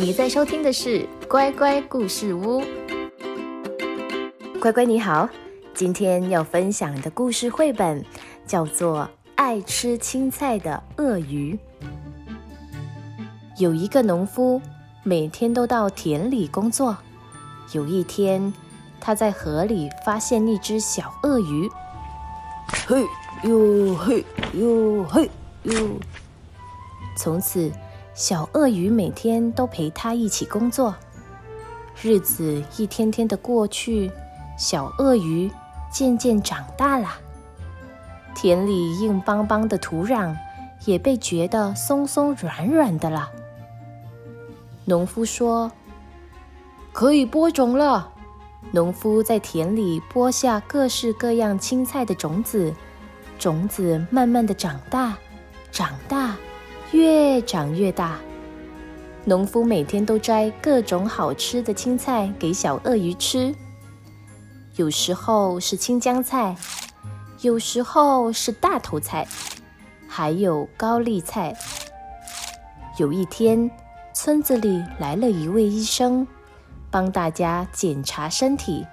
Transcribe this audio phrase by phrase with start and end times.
[0.00, 2.62] 你在收听的是乖乖故事屋。
[4.60, 5.28] 乖乖你好，
[5.74, 8.04] 今天要分享的故事绘本
[8.46, 9.00] 叫做
[9.34, 11.58] 《爱吃青菜的鳄鱼》。
[13.58, 14.62] 有一个农夫，
[15.02, 16.96] 每天都到田里工作。
[17.72, 18.54] 有一天，
[19.00, 21.68] 他在河里发现一只小鳄鱼。
[22.86, 23.04] 嘿
[23.42, 25.28] 呦嘿呦嘿
[25.64, 25.72] 呦！
[27.16, 27.68] 从此，
[28.18, 30.92] 小鳄鱼每天都陪他一起工作，
[32.02, 34.10] 日子一天天的过去，
[34.58, 35.48] 小鳄鱼
[35.88, 37.10] 渐渐长大了。
[38.34, 40.34] 田里硬邦邦的土壤
[40.84, 43.30] 也被觉得松松软软的了。
[44.84, 45.70] 农夫说
[46.92, 48.12] ：“可以播种了。”
[48.72, 52.74] 农夫在田里播下各式各样青菜的种子，
[53.38, 55.16] 种子慢慢的长大，
[55.70, 56.34] 长大。
[56.92, 58.18] 越长越大，
[59.26, 63.54] 农夫每天都摘各种好吃的青菜给小鳄鱼吃。
[64.76, 66.56] 有时候是青江菜，
[67.42, 69.28] 有时候是大头菜，
[70.08, 71.54] 还有高丽菜。
[72.96, 73.70] 有一天，
[74.14, 76.26] 村子里来了一位医生，
[76.90, 78.86] 帮大家检查身体。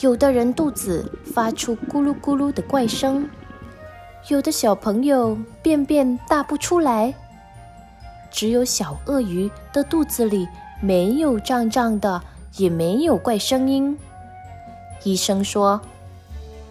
[0.00, 3.26] 有的人肚子发出咕噜咕噜的怪声。
[4.28, 7.14] 有的小朋友便便大不出来，
[8.30, 10.46] 只有小鳄鱼的肚子里
[10.82, 12.22] 没有胀胀的，
[12.58, 13.98] 也没有怪声音。
[15.02, 15.80] 医生说：“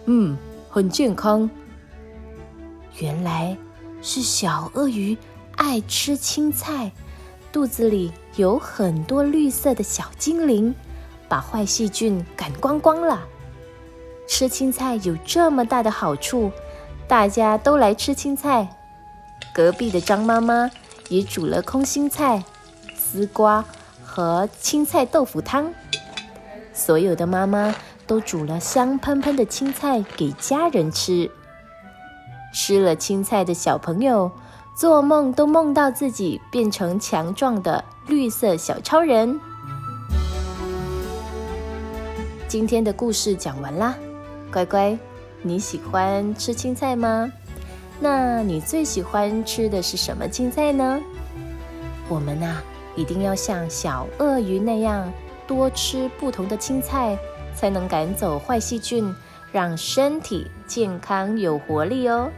[0.06, 0.38] 嗯，
[0.70, 1.50] 很健康。”
[3.00, 3.56] 原来
[4.02, 5.18] 是小鳄鱼
[5.56, 6.92] 爱吃青菜，
[7.50, 10.72] 肚子里有很多绿色的小精灵，
[11.28, 13.20] 把坏细菌赶光光了。
[14.28, 16.52] 吃青菜有这么大的好处。
[17.08, 18.68] 大家都来吃青菜，
[19.54, 20.70] 隔壁的张妈妈
[21.08, 22.44] 也煮了空心菜、
[22.94, 23.64] 丝瓜
[24.04, 25.72] 和青菜豆腐汤。
[26.74, 27.74] 所有的妈妈
[28.06, 31.30] 都煮了香喷喷的青菜给家人吃。
[32.52, 34.30] 吃了青菜的小朋友，
[34.76, 39.40] 做梦都梦到自己变成强壮的绿色小超人。
[42.46, 43.94] 今天的故事讲完啦，
[44.52, 44.98] 乖乖。
[45.42, 47.30] 你喜欢吃青菜吗？
[48.00, 51.00] 那你最喜欢吃的是什么青菜呢？
[52.08, 52.62] 我们呐，
[52.96, 55.12] 一定要像小鳄鱼那样
[55.46, 57.18] 多吃不同的青菜，
[57.54, 59.14] 才能赶走坏细菌，
[59.52, 62.30] 让身体健康有活力哦。